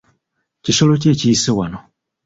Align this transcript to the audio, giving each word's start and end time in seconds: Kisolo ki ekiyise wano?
Kisolo 0.63 0.93
ki 1.01 1.07
ekiyise 1.13 1.51
wano? 1.57 1.79